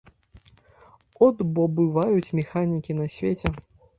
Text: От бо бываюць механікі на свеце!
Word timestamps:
От 1.25 1.37
бо 1.57 1.67
бываюць 1.77 2.33
механікі 2.39 2.91
на 3.01 3.05
свеце! 3.17 3.55